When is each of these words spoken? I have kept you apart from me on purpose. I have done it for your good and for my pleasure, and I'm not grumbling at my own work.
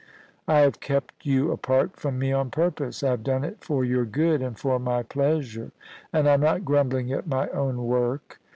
I 0.47 0.61
have 0.61 0.79
kept 0.79 1.27
you 1.27 1.51
apart 1.51 1.95
from 1.95 2.17
me 2.17 2.31
on 2.31 2.49
purpose. 2.49 3.03
I 3.03 3.11
have 3.11 3.23
done 3.23 3.43
it 3.43 3.63
for 3.63 3.85
your 3.85 4.03
good 4.03 4.41
and 4.41 4.57
for 4.57 4.79
my 4.79 5.03
pleasure, 5.03 5.73
and 6.11 6.27
I'm 6.27 6.41
not 6.41 6.65
grumbling 6.65 7.11
at 7.13 7.27
my 7.27 7.49
own 7.49 7.85
work. 7.85 8.39